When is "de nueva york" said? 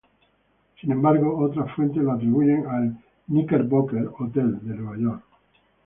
4.67-5.21